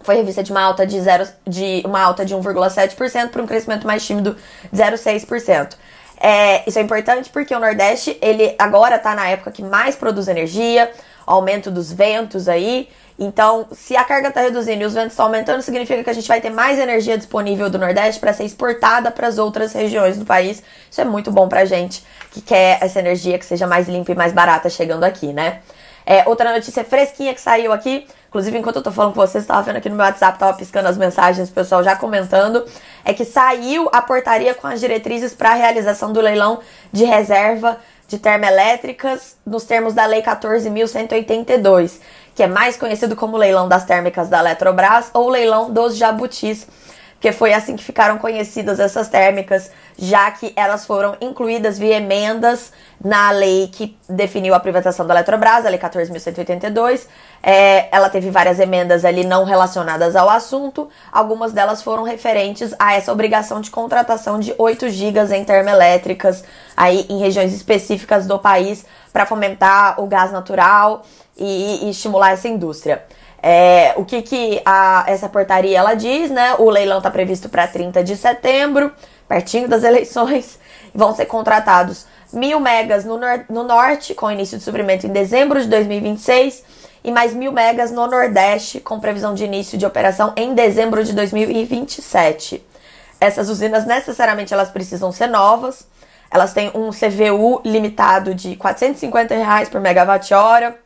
foi 0.00 0.16
revista 0.16 0.42
de 0.42 0.50
uma 0.52 0.62
alta 0.62 0.86
de, 0.86 1.00
zero, 1.00 1.26
de, 1.46 1.82
uma 1.84 2.00
alta 2.00 2.24
de 2.24 2.34
1,7% 2.34 3.30
para 3.30 3.42
um 3.42 3.46
crescimento 3.46 3.86
mais 3.86 4.06
tímido 4.06 4.36
de 4.70 4.82
0,6%. 4.82 5.74
É, 6.20 6.68
isso 6.68 6.78
é 6.78 6.82
importante 6.82 7.30
porque 7.30 7.54
o 7.54 7.60
Nordeste, 7.60 8.18
ele 8.20 8.54
agora 8.58 8.96
está 8.96 9.14
na 9.14 9.28
época 9.28 9.50
que 9.50 9.62
mais 9.62 9.96
produz 9.96 10.28
energia, 10.28 10.90
aumento 11.26 11.70
dos 11.70 11.92
ventos 11.92 12.48
aí. 12.48 12.88
Então, 13.18 13.66
se 13.72 13.96
a 13.96 14.04
carga 14.04 14.28
está 14.28 14.40
reduzindo 14.40 14.82
e 14.82 14.86
os 14.86 14.94
ventos 14.94 15.12
estão 15.12 15.26
aumentando, 15.26 15.60
significa 15.60 16.04
que 16.04 16.10
a 16.10 16.12
gente 16.12 16.28
vai 16.28 16.40
ter 16.40 16.50
mais 16.50 16.78
energia 16.78 17.18
disponível 17.18 17.68
do 17.68 17.76
Nordeste 17.76 18.20
para 18.20 18.32
ser 18.32 18.44
exportada 18.44 19.10
para 19.10 19.26
as 19.26 19.38
outras 19.38 19.72
regiões 19.72 20.16
do 20.16 20.24
país. 20.24 20.62
Isso 20.88 21.00
é 21.00 21.04
muito 21.04 21.32
bom 21.32 21.48
para 21.48 21.64
gente 21.64 22.04
que 22.30 22.40
quer 22.40 22.78
essa 22.80 23.00
energia 23.00 23.36
que 23.36 23.44
seja 23.44 23.66
mais 23.66 23.88
limpa 23.88 24.12
e 24.12 24.14
mais 24.14 24.32
barata 24.32 24.70
chegando 24.70 25.02
aqui, 25.02 25.32
né? 25.32 25.60
É, 26.06 26.26
outra 26.26 26.52
notícia 26.54 26.84
fresquinha 26.84 27.34
que 27.34 27.40
saiu 27.40 27.72
aqui, 27.72 28.06
inclusive 28.28 28.56
enquanto 28.56 28.76
eu 28.76 28.82
tô 28.82 28.92
falando 28.92 29.14
com 29.14 29.20
vocês, 29.20 29.44
estava 29.44 29.60
vendo 29.62 29.76
aqui 29.76 29.90
no 29.90 29.96
meu 29.96 30.06
WhatsApp, 30.06 30.38
tava 30.38 30.56
piscando 30.56 30.88
as 30.88 30.96
mensagens, 30.96 31.50
o 31.50 31.52
pessoal 31.52 31.82
já 31.82 31.96
comentando, 31.96 32.64
é 33.04 33.12
que 33.12 33.24
saiu 33.24 33.90
a 33.92 34.00
portaria 34.00 34.54
com 34.54 34.66
as 34.66 34.80
diretrizes 34.80 35.34
para 35.34 35.50
a 35.50 35.54
realização 35.54 36.12
do 36.12 36.20
leilão 36.20 36.60
de 36.92 37.04
reserva 37.04 37.78
de 38.08 38.18
termoelétricas 38.18 39.36
nos 39.44 39.64
termos 39.64 39.92
da 39.92 40.06
Lei 40.06 40.22
14.182, 40.22 42.00
que 42.38 42.44
é 42.44 42.46
mais 42.46 42.76
conhecido 42.76 43.16
como 43.16 43.36
leilão 43.36 43.66
das 43.66 43.84
térmicas 43.84 44.28
da 44.28 44.38
Eletrobras 44.38 45.10
ou 45.12 45.28
leilão 45.28 45.72
dos 45.72 45.96
jabutis 45.96 46.68
porque 47.18 47.32
foi 47.32 47.52
assim 47.52 47.74
que 47.74 47.82
ficaram 47.82 48.16
conhecidas 48.16 48.78
essas 48.78 49.08
térmicas, 49.08 49.72
já 49.98 50.30
que 50.30 50.52
elas 50.54 50.86
foram 50.86 51.16
incluídas 51.20 51.76
via 51.76 51.96
emendas 51.96 52.72
na 53.04 53.32
lei 53.32 53.66
que 53.66 53.98
definiu 54.08 54.54
a 54.54 54.60
privatização 54.60 55.04
da 55.04 55.14
Eletrobras, 55.14 55.66
a 55.66 55.68
Lei 55.68 55.80
14.182. 55.80 57.08
É, 57.42 57.88
ela 57.90 58.08
teve 58.08 58.30
várias 58.30 58.60
emendas 58.60 59.04
ali 59.04 59.24
não 59.24 59.42
relacionadas 59.42 60.14
ao 60.14 60.30
assunto, 60.30 60.88
algumas 61.10 61.52
delas 61.52 61.82
foram 61.82 62.04
referentes 62.04 62.72
a 62.78 62.94
essa 62.94 63.12
obrigação 63.12 63.60
de 63.60 63.72
contratação 63.72 64.38
de 64.38 64.54
8 64.56 64.88
gigas 64.88 65.32
em 65.32 65.44
termoelétricas 65.44 66.44
aí 66.76 67.04
em 67.08 67.18
regiões 67.18 67.52
específicas 67.52 68.28
do 68.28 68.38
país 68.38 68.86
para 69.12 69.26
fomentar 69.26 70.00
o 70.00 70.06
gás 70.06 70.30
natural 70.30 71.02
e, 71.38 71.86
e 71.86 71.90
estimular 71.90 72.32
essa 72.32 72.48
indústria. 72.48 73.02
É, 73.42 73.94
o 73.96 74.04
que, 74.04 74.20
que 74.22 74.60
a, 74.64 75.04
essa 75.06 75.28
portaria 75.28 75.78
ela 75.78 75.94
diz, 75.94 76.30
né? 76.30 76.54
O 76.58 76.68
leilão 76.68 76.98
está 76.98 77.10
previsto 77.10 77.48
para 77.48 77.66
30 77.66 78.02
de 78.02 78.16
setembro, 78.16 78.92
pertinho 79.28 79.68
das 79.68 79.84
eleições. 79.84 80.58
Vão 80.94 81.14
ser 81.14 81.26
contratados 81.26 82.06
mil 82.32 82.58
megas 82.60 83.04
no, 83.04 83.16
nor 83.16 83.44
no 83.48 83.62
norte, 83.62 84.14
com 84.14 84.30
início 84.30 84.58
de 84.58 84.64
suprimento 84.64 85.06
em 85.06 85.10
dezembro 85.10 85.60
de 85.60 85.68
2026, 85.68 86.64
e 87.04 87.12
mais 87.12 87.32
mil 87.32 87.52
megas 87.52 87.90
no 87.90 88.06
nordeste, 88.06 88.80
com 88.80 88.98
previsão 88.98 89.34
de 89.34 89.44
início 89.44 89.78
de 89.78 89.86
operação 89.86 90.32
em 90.36 90.52
dezembro 90.52 91.04
de 91.04 91.12
2027. 91.12 92.66
Essas 93.20 93.48
usinas 93.48 93.86
necessariamente 93.86 94.52
elas 94.52 94.70
precisam 94.70 95.10
ser 95.12 95.28
novas. 95.28 95.86
Elas 96.30 96.52
têm 96.52 96.70
um 96.74 96.90
CVU 96.90 97.62
limitado 97.64 98.34
de 98.34 98.54
450 98.56 99.34
reais 99.34 99.68
por 99.68 99.80
megawatt-hora. 99.80 100.76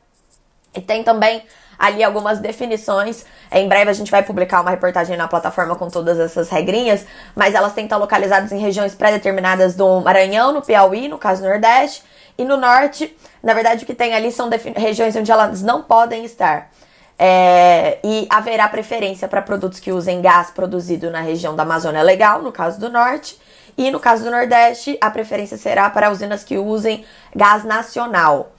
E 0.74 0.80
tem 0.80 1.02
também 1.02 1.42
ali 1.78 2.04
algumas 2.04 2.38
definições. 2.38 3.24
Em 3.50 3.68
breve 3.68 3.90
a 3.90 3.92
gente 3.92 4.10
vai 4.10 4.22
publicar 4.22 4.60
uma 4.60 4.70
reportagem 4.70 5.16
na 5.16 5.26
plataforma 5.26 5.74
com 5.74 5.88
todas 5.88 6.18
essas 6.18 6.48
regrinhas, 6.48 7.04
mas 7.34 7.54
elas 7.54 7.72
têm 7.72 7.84
que 7.84 7.86
estar 7.86 7.96
localizadas 7.96 8.52
em 8.52 8.58
regiões 8.58 8.94
pré-determinadas 8.94 9.74
do 9.74 10.00
Maranhão, 10.00 10.52
no 10.52 10.62
Piauí, 10.62 11.08
no 11.08 11.18
caso 11.18 11.42
Nordeste, 11.42 12.04
e 12.38 12.44
no 12.44 12.56
Norte. 12.56 13.16
Na 13.42 13.52
verdade, 13.52 13.82
o 13.82 13.86
que 13.86 13.94
tem 13.94 14.14
ali 14.14 14.30
são 14.30 14.48
regiões 14.76 15.16
onde 15.16 15.30
elas 15.30 15.62
não 15.62 15.82
podem 15.82 16.24
estar. 16.24 16.70
É, 17.18 17.98
e 18.02 18.26
haverá 18.30 18.68
preferência 18.68 19.28
para 19.28 19.42
produtos 19.42 19.78
que 19.78 19.92
usem 19.92 20.20
gás 20.20 20.50
produzido 20.50 21.10
na 21.10 21.20
região 21.20 21.54
da 21.54 21.62
Amazônia 21.62 22.02
Legal, 22.02 22.42
no 22.42 22.50
caso 22.50 22.80
do 22.80 22.88
Norte, 22.88 23.38
e 23.76 23.90
no 23.90 24.00
caso 24.00 24.24
do 24.24 24.30
Nordeste, 24.30 24.98
a 25.00 25.10
preferência 25.10 25.56
será 25.56 25.88
para 25.90 26.10
usinas 26.10 26.42
que 26.42 26.58
usem 26.58 27.04
gás 27.34 27.64
nacional. 27.64 28.52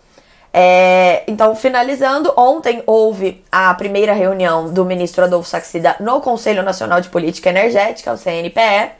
É, 0.53 1.02
então, 1.27 1.55
finalizando, 1.55 2.33
ontem 2.37 2.81
houve 2.85 3.43
a 3.51 3.73
primeira 3.73 4.13
reunião 4.13 4.71
do 4.71 4.85
ministro 4.85 5.23
Adolfo 5.25 5.49
Saxida 5.49 5.95
no 5.99 6.21
Conselho 6.21 6.63
Nacional 6.63 7.01
de 7.01 7.09
Política 7.09 7.49
Energética, 7.49 8.13
o 8.13 8.17
CNPE, 8.17 8.91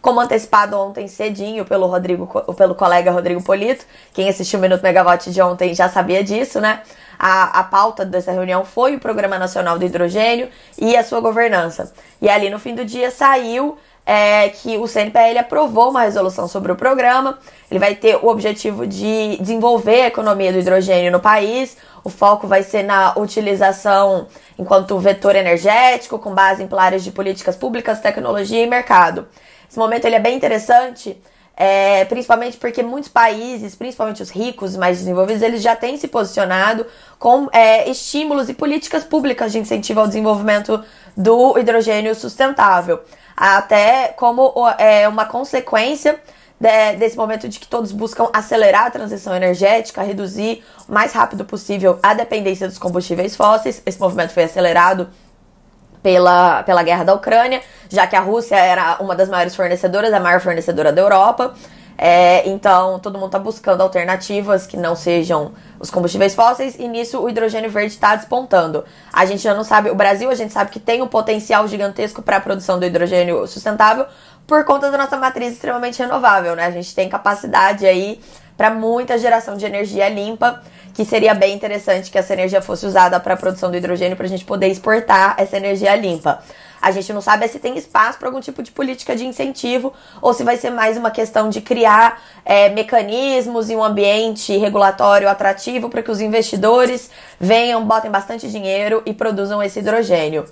como 0.00 0.20
antecipado 0.20 0.76
ontem 0.76 1.06
cedinho 1.06 1.64
pelo 1.64 1.86
Rodrigo, 1.86 2.26
pelo 2.54 2.74
colega 2.74 3.12
Rodrigo 3.12 3.42
Polito. 3.42 3.86
Quem 4.12 4.28
assistiu 4.28 4.58
o 4.58 4.62
Minuto 4.62 4.82
Megawatt 4.82 5.30
de 5.30 5.40
ontem 5.40 5.72
já 5.74 5.88
sabia 5.88 6.24
disso, 6.24 6.60
né? 6.60 6.80
A, 7.18 7.60
a 7.60 7.62
pauta 7.62 8.04
dessa 8.04 8.32
reunião 8.32 8.64
foi 8.64 8.96
o 8.96 9.00
Programa 9.00 9.38
Nacional 9.38 9.78
do 9.78 9.84
Hidrogênio 9.84 10.48
e 10.76 10.96
a 10.96 11.04
sua 11.04 11.20
governança. 11.20 11.92
E 12.20 12.28
ali 12.28 12.50
no 12.50 12.58
fim 12.58 12.74
do 12.74 12.84
dia 12.84 13.12
saiu 13.12 13.78
é 14.04 14.48
que 14.48 14.76
o 14.78 14.86
CNPL 14.86 15.38
aprovou 15.38 15.90
uma 15.90 16.02
resolução 16.02 16.48
sobre 16.48 16.72
o 16.72 16.76
programa. 16.76 17.38
Ele 17.70 17.78
vai 17.78 17.94
ter 17.94 18.16
o 18.16 18.26
objetivo 18.26 18.86
de 18.86 19.36
desenvolver 19.40 20.02
a 20.02 20.06
economia 20.08 20.52
do 20.52 20.58
hidrogênio 20.58 21.12
no 21.12 21.20
país. 21.20 21.76
O 22.02 22.10
foco 22.10 22.46
vai 22.46 22.62
ser 22.62 22.82
na 22.82 23.16
utilização 23.16 24.26
enquanto 24.58 24.98
vetor 24.98 25.36
energético, 25.36 26.18
com 26.18 26.34
base 26.34 26.62
em 26.62 26.66
pilares 26.66 27.04
de 27.04 27.12
políticas 27.12 27.54
públicas, 27.54 28.00
tecnologia 28.00 28.62
e 28.62 28.66
mercado. 28.66 29.28
Esse 29.70 29.78
momento 29.78 30.04
ele 30.04 30.16
é 30.16 30.20
bem 30.20 30.36
interessante, 30.36 31.16
é, 31.56 32.04
principalmente 32.06 32.56
porque 32.56 32.82
muitos 32.82 33.08
países, 33.08 33.76
principalmente 33.76 34.20
os 34.20 34.30
ricos, 34.30 34.76
mais 34.76 34.98
desenvolvidos, 34.98 35.42
eles 35.42 35.62
já 35.62 35.76
têm 35.76 35.96
se 35.96 36.08
posicionado 36.08 36.84
com 37.20 37.48
é, 37.52 37.88
estímulos 37.88 38.48
e 38.48 38.54
políticas 38.54 39.04
públicas 39.04 39.52
de 39.52 39.60
incentivo 39.60 40.00
ao 40.00 40.08
desenvolvimento 40.08 40.82
do 41.16 41.56
hidrogênio 41.56 42.14
sustentável 42.14 43.00
até 43.36 44.08
como 44.08 44.52
é, 44.78 45.08
uma 45.08 45.24
consequência 45.24 46.20
de, 46.58 46.96
desse 46.96 47.16
momento 47.16 47.48
de 47.48 47.58
que 47.58 47.66
todos 47.66 47.90
buscam 47.90 48.28
acelerar 48.32 48.86
a 48.86 48.90
transição 48.90 49.34
energética, 49.34 50.02
reduzir 50.02 50.64
o 50.88 50.92
mais 50.92 51.12
rápido 51.12 51.44
possível 51.44 51.98
a 52.02 52.14
dependência 52.14 52.68
dos 52.68 52.78
combustíveis 52.78 53.34
fósseis. 53.34 53.82
Esse 53.84 53.98
movimento 53.98 54.30
foi 54.30 54.44
acelerado 54.44 55.08
pela, 56.02 56.62
pela 56.62 56.82
guerra 56.82 57.04
da 57.04 57.14
Ucrânia, 57.14 57.62
já 57.88 58.06
que 58.06 58.16
a 58.16 58.20
Rússia 58.20 58.56
era 58.56 58.96
uma 59.00 59.14
das 59.14 59.28
maiores 59.28 59.54
fornecedoras, 59.54 60.12
a 60.12 60.20
maior 60.20 60.40
fornecedora 60.40 60.92
da 60.92 61.00
Europa. 61.00 61.54
É, 61.96 62.48
então, 62.48 62.98
todo 62.98 63.14
mundo 63.14 63.26
está 63.26 63.38
buscando 63.38 63.80
alternativas 63.80 64.66
que 64.66 64.76
não 64.76 64.96
sejam 64.96 65.52
os 65.78 65.90
combustíveis 65.90 66.34
fósseis 66.34 66.76
e 66.78 66.88
nisso 66.88 67.20
o 67.20 67.28
hidrogênio 67.28 67.70
verde 67.70 67.92
está 67.92 68.16
despontando. 68.16 68.84
A 69.12 69.24
gente 69.24 69.42
já 69.42 69.54
não 69.54 69.64
sabe, 69.64 69.90
o 69.90 69.94
Brasil 69.94 70.30
a 70.30 70.34
gente 70.34 70.52
sabe 70.52 70.70
que 70.70 70.80
tem 70.80 71.02
um 71.02 71.08
potencial 71.08 71.66
gigantesco 71.68 72.22
para 72.22 72.38
a 72.38 72.40
produção 72.40 72.78
do 72.78 72.86
hidrogênio 72.86 73.46
sustentável 73.46 74.06
por 74.46 74.64
conta 74.64 74.90
da 74.90 74.98
nossa 74.98 75.16
matriz 75.16 75.52
extremamente 75.52 75.98
renovável, 75.98 76.56
né? 76.56 76.66
A 76.66 76.70
gente 76.70 76.94
tem 76.94 77.08
capacidade 77.08 77.86
aí 77.86 78.20
para 78.56 78.70
muita 78.70 79.18
geração 79.18 79.56
de 79.56 79.64
energia 79.64 80.08
limpa, 80.08 80.62
que 80.94 81.04
seria 81.04 81.34
bem 81.34 81.54
interessante 81.54 82.10
que 82.10 82.18
essa 82.18 82.32
energia 82.32 82.60
fosse 82.60 82.84
usada 82.86 83.18
para 83.18 83.34
a 83.34 83.36
produção 83.36 83.70
do 83.70 83.76
hidrogênio 83.76 84.16
para 84.16 84.26
a 84.26 84.28
gente 84.28 84.44
poder 84.44 84.68
exportar 84.68 85.34
essa 85.38 85.56
energia 85.56 85.96
limpa. 85.96 86.42
A 86.82 86.90
gente 86.90 87.12
não 87.12 87.20
sabe 87.20 87.46
se 87.46 87.60
tem 87.60 87.78
espaço 87.78 88.18
para 88.18 88.26
algum 88.26 88.40
tipo 88.40 88.60
de 88.60 88.72
política 88.72 89.14
de 89.14 89.24
incentivo 89.24 89.92
ou 90.20 90.34
se 90.34 90.42
vai 90.42 90.56
ser 90.56 90.70
mais 90.70 90.96
uma 90.96 91.12
questão 91.12 91.48
de 91.48 91.60
criar 91.60 92.20
é, 92.44 92.68
mecanismos 92.70 93.70
e 93.70 93.76
um 93.76 93.84
ambiente 93.84 94.56
regulatório 94.56 95.28
atrativo 95.28 95.88
para 95.88 96.02
que 96.02 96.10
os 96.10 96.20
investidores 96.20 97.08
venham, 97.38 97.86
botem 97.86 98.10
bastante 98.10 98.50
dinheiro 98.50 99.00
e 99.06 99.14
produzam 99.14 99.62
esse 99.62 99.78
hidrogênio. 99.78 100.44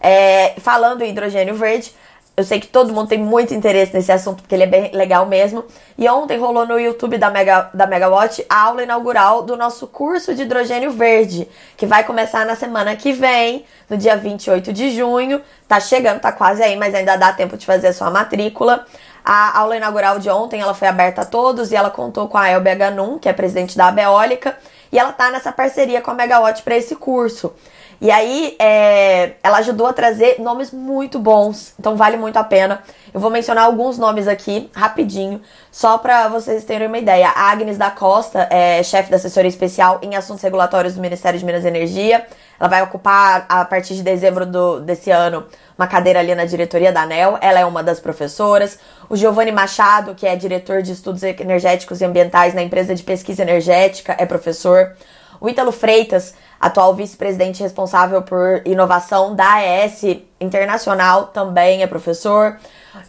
É, 0.00 0.54
falando 0.58 1.02
em 1.02 1.10
hidrogênio 1.10 1.54
verde, 1.54 1.94
eu 2.36 2.44
sei 2.44 2.60
que 2.60 2.66
todo 2.66 2.92
mundo 2.92 3.08
tem 3.08 3.18
muito 3.18 3.54
interesse 3.54 3.94
nesse 3.94 4.12
assunto, 4.12 4.42
porque 4.42 4.54
ele 4.54 4.64
é 4.64 4.66
bem 4.66 4.90
legal 4.92 5.24
mesmo. 5.24 5.64
E 5.96 6.06
ontem 6.06 6.38
rolou 6.38 6.66
no 6.66 6.78
YouTube 6.78 7.16
da, 7.16 7.30
Mega, 7.30 7.70
da 7.72 7.86
Megawatt 7.86 8.44
a 8.46 8.60
aula 8.60 8.82
inaugural 8.82 9.42
do 9.42 9.56
nosso 9.56 9.86
curso 9.86 10.34
de 10.34 10.42
hidrogênio 10.42 10.90
verde, 10.90 11.48
que 11.78 11.86
vai 11.86 12.04
começar 12.04 12.44
na 12.44 12.54
semana 12.54 12.94
que 12.94 13.10
vem, 13.10 13.64
no 13.88 13.96
dia 13.96 14.18
28 14.18 14.70
de 14.70 14.90
junho. 14.90 15.40
Tá 15.66 15.80
chegando, 15.80 16.20
tá 16.20 16.30
quase 16.30 16.62
aí, 16.62 16.76
mas 16.76 16.94
ainda 16.94 17.16
dá 17.16 17.32
tempo 17.32 17.56
de 17.56 17.64
fazer 17.64 17.88
a 17.88 17.92
sua 17.94 18.10
matrícula. 18.10 18.84
A 19.24 19.58
aula 19.58 19.78
inaugural 19.78 20.18
de 20.18 20.28
ontem, 20.28 20.60
ela 20.60 20.74
foi 20.74 20.88
aberta 20.88 21.22
a 21.22 21.24
todos 21.24 21.72
e 21.72 21.76
ela 21.76 21.90
contou 21.90 22.28
com 22.28 22.36
a 22.36 22.50
Elbe 22.50 22.74
Ganum, 22.74 23.18
que 23.18 23.30
é 23.30 23.32
presidente 23.32 23.78
da 23.78 23.88
Abeólica, 23.88 24.56
e 24.92 24.98
ela 24.98 25.10
tá 25.10 25.30
nessa 25.30 25.50
parceria 25.50 26.02
com 26.02 26.10
a 26.10 26.14
Megawatt 26.14 26.62
para 26.62 26.76
esse 26.76 26.94
curso. 26.94 27.52
E 28.00 28.10
aí, 28.10 28.54
é, 28.58 29.32
ela 29.42 29.58
ajudou 29.58 29.86
a 29.86 29.92
trazer 29.92 30.38
nomes 30.38 30.70
muito 30.70 31.18
bons, 31.18 31.72
então 31.78 31.96
vale 31.96 32.16
muito 32.16 32.36
a 32.36 32.44
pena. 32.44 32.82
Eu 33.12 33.18
vou 33.18 33.30
mencionar 33.30 33.64
alguns 33.64 33.96
nomes 33.96 34.28
aqui, 34.28 34.70
rapidinho, 34.74 35.40
só 35.70 35.96
para 35.96 36.28
vocês 36.28 36.64
terem 36.64 36.88
uma 36.88 36.98
ideia. 36.98 37.28
A 37.28 37.50
Agnes 37.50 37.78
da 37.78 37.90
Costa 37.90 38.46
é 38.50 38.82
chefe 38.82 39.10
da 39.10 39.16
assessoria 39.16 39.48
especial 39.48 39.98
em 40.02 40.14
assuntos 40.14 40.42
regulatórios 40.42 40.94
do 40.94 41.00
Ministério 41.00 41.38
de 41.38 41.44
Minas 41.44 41.64
e 41.64 41.68
Energia. 41.68 42.26
Ela 42.60 42.68
vai 42.68 42.82
ocupar, 42.82 43.46
a 43.48 43.64
partir 43.64 43.94
de 43.94 44.02
dezembro 44.02 44.44
do, 44.44 44.80
desse 44.80 45.10
ano, 45.10 45.46
uma 45.78 45.86
cadeira 45.86 46.20
ali 46.20 46.34
na 46.34 46.44
diretoria 46.44 46.92
da 46.92 47.02
ANEL. 47.02 47.38
Ela 47.40 47.60
é 47.60 47.64
uma 47.64 47.82
das 47.82 48.00
professoras. 48.00 48.78
O 49.08 49.16
Giovanni 49.16 49.52
Machado, 49.52 50.14
que 50.14 50.26
é 50.26 50.36
diretor 50.36 50.82
de 50.82 50.92
estudos 50.92 51.22
energéticos 51.22 52.00
e 52.00 52.04
ambientais 52.04 52.54
na 52.54 52.62
empresa 52.62 52.94
de 52.94 53.02
pesquisa 53.02 53.42
energética, 53.42 54.14
é 54.18 54.26
professor. 54.26 54.94
O 55.40 55.48
Ítalo 55.48 55.70
Freitas, 55.70 56.34
atual 56.60 56.94
vice-presidente 56.94 57.62
responsável 57.62 58.22
por 58.22 58.62
inovação 58.64 59.34
da 59.34 59.54
AES 59.54 60.02
Internacional, 60.40 61.26
também 61.26 61.82
é 61.82 61.86
professor. 61.86 62.58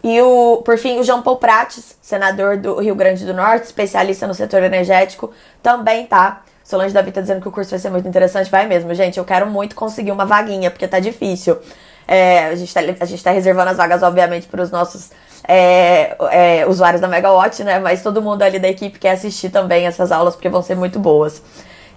E 0.02 0.20
o, 0.20 0.62
por 0.64 0.78
fim, 0.78 0.98
o 0.98 1.04
João 1.04 1.22
Paul 1.22 1.36
Prates, 1.36 1.96
senador 2.00 2.56
do 2.56 2.78
Rio 2.80 2.94
Grande 2.94 3.24
do 3.24 3.34
Norte, 3.34 3.64
especialista 3.64 4.26
no 4.26 4.34
setor 4.34 4.62
energético, 4.62 5.32
também 5.62 6.06
tá. 6.06 6.42
Solange 6.62 6.92
Davi 6.92 7.10
tá 7.10 7.22
dizendo 7.22 7.40
que 7.40 7.48
o 7.48 7.52
curso 7.52 7.70
vai 7.70 7.78
ser 7.78 7.90
muito 7.90 8.06
interessante. 8.06 8.50
Vai 8.50 8.66
mesmo, 8.66 8.92
gente. 8.94 9.18
Eu 9.18 9.24
quero 9.24 9.46
muito 9.46 9.74
conseguir 9.74 10.12
uma 10.12 10.26
vaguinha, 10.26 10.70
porque 10.70 10.86
tá 10.86 11.00
difícil. 11.00 11.58
É, 12.06 12.46
a, 12.46 12.54
gente 12.54 12.72
tá, 12.72 12.80
a 13.00 13.04
gente 13.06 13.24
tá 13.24 13.30
reservando 13.30 13.70
as 13.70 13.76
vagas, 13.76 14.02
obviamente, 14.02 14.46
para 14.46 14.62
os 14.62 14.70
nossos 14.70 15.10
é, 15.46 16.16
é, 16.30 16.66
usuários 16.66 17.00
da 17.00 17.08
Megawatt, 17.08 17.64
né? 17.64 17.78
Mas 17.78 18.02
todo 18.02 18.20
mundo 18.20 18.42
ali 18.42 18.58
da 18.58 18.68
equipe 18.68 18.98
quer 18.98 19.12
assistir 19.12 19.48
também 19.48 19.86
essas 19.86 20.12
aulas, 20.12 20.34
porque 20.34 20.48
vão 20.48 20.62
ser 20.62 20.74
muito 20.74 20.98
boas. 20.98 21.42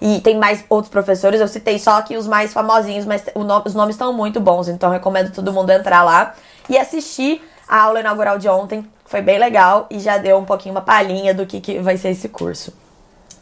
E 0.02 0.20
tem 0.20 0.38
mais 0.38 0.66
outros 0.68 0.92
professores, 0.92 1.40
eu 1.40 1.48
citei 1.48 1.78
só 1.78 2.00
aqui 2.00 2.18
os 2.18 2.26
mais 2.26 2.52
famosinhos, 2.52 3.06
mas 3.06 3.24
os 3.36 3.76
nomes 3.76 3.96
estão 3.96 4.12
muito 4.12 4.40
bons, 4.40 4.68
então 4.68 4.90
recomendo 4.90 5.32
todo 5.32 5.54
mundo 5.54 5.70
entrar 5.70 6.04
lá 6.04 6.34
e 6.68 6.76
assistir 6.76 7.40
a 7.70 7.84
aula 7.84 8.00
inaugural 8.00 8.40
de 8.40 8.50
ontem. 8.50 8.84
Foi 9.06 9.22
bem 9.22 9.38
legal 9.38 9.86
e 9.92 10.00
já 10.00 10.18
deu 10.18 10.38
um 10.38 10.46
pouquinho 10.46 10.74
uma 10.74 10.82
palhinha 10.82 11.34
do 11.34 11.46
que, 11.46 11.62
que 11.62 11.80
vai 11.80 11.98
ser 11.98 12.10
esse 12.10 12.30
curso. 12.30 12.74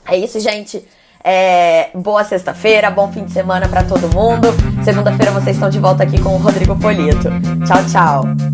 É 0.06 0.18
isso, 0.18 0.40
gente. 0.40 0.86
É, 1.24 1.90
boa 1.94 2.24
sexta-feira, 2.24 2.90
bom 2.90 3.12
fim 3.12 3.24
de 3.26 3.32
semana 3.32 3.68
para 3.70 3.84
todo 3.84 4.14
mundo. 4.14 4.48
Segunda-feira 4.84 5.32
vocês 5.32 5.56
estão 5.56 5.70
de 5.70 5.80
volta 5.80 6.04
aqui 6.04 6.22
com 6.22 6.36
o 6.36 6.38
Rodrigo 6.38 6.78
Polito. 6.78 7.30
Tchau, 7.66 7.86
tchau. 7.90 8.49